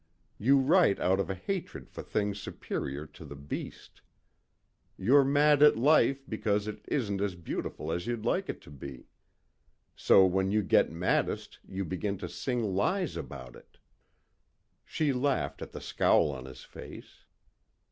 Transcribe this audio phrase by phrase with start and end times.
[0.39, 4.01] You write out of a hatred for things superior to the beast.
[4.97, 9.05] You're mad at life because it isn't as beautiful as you'd like it to be.
[9.95, 13.77] So when you get maddest you begin to sing lies about it."
[14.83, 17.25] She laughed at the scowl on his face.